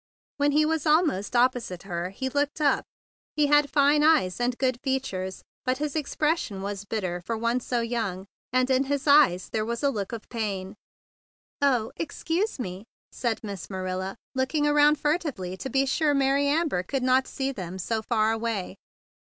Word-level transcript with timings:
When 0.37 0.51
he 0.51 0.65
was 0.65 0.87
almost 0.87 1.35
opposite 1.35 1.81
to 1.81 1.87
her, 1.89 2.09
he 2.09 2.27
looked 2.27 2.59
up. 2.59 2.85
He 3.35 3.45
had 3.45 3.69
fine 3.69 4.01
eyes 4.03 4.39
and 4.39 4.57
good 4.57 4.79
features; 4.81 5.43
but 5.63 5.77
his 5.77 5.95
expression 5.95 6.63
was 6.63 6.85
bitter 6.85 7.21
for 7.21 7.37
one 7.37 7.59
so 7.59 7.81
young, 7.81 8.25
and 8.51 8.67
in 8.71 8.89
the 8.89 8.99
eyes 9.05 9.49
there 9.49 9.63
was 9.63 9.83
a 9.83 9.91
look 9.91 10.11
of 10.11 10.27
pain. 10.29 10.73
"Oh! 11.61 11.91
excuse 11.97 12.57
me," 12.57 12.83
said 13.11 13.41
Miss 13.43 13.69
Marilla, 13.69 14.15
looking 14.33 14.65
around 14.65 14.95
furtively 14.97 15.55
to 15.57 15.69
be 15.69 15.85
sure 15.85 16.15
Mary 16.15 16.47
Amber 16.47 16.81
could 16.81 17.03
not 17.03 17.27
see 17.27 17.51
them 17.51 17.77
so 17.77 18.01
far 18.01 18.31
away. 18.31 18.77